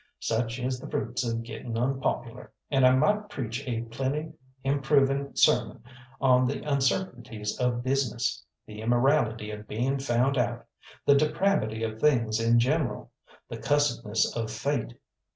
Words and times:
Such 0.21 0.57
is 0.57 0.79
the 0.79 0.89
fruits 0.89 1.23
of 1.23 1.43
getting 1.43 1.77
unpopular, 1.77 2.51
and 2.71 2.87
I 2.87 2.91
might 2.95 3.29
preach 3.29 3.67
a 3.67 3.81
plenty 3.83 4.33
improving 4.63 5.35
sermon 5.35 5.83
on 6.19 6.47
the 6.47 6.63
uncertainties 6.63 7.59
of 7.59 7.83
business, 7.83 8.43
the 8.65 8.81
immorality 8.81 9.51
of 9.51 9.67
being 9.67 9.99
found 9.99 10.39
out, 10.39 10.65
the 11.05 11.13
depravity 11.13 11.83
of 11.83 11.99
things 12.01 12.39
in 12.39 12.57
general, 12.59 13.11
the 13.47 13.57
cussedness 13.57 14.35
of 14.35 14.49
fate. 14.49 14.95